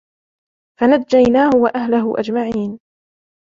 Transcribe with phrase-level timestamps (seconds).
[0.79, 2.79] فنجيناه وأهله أجمعين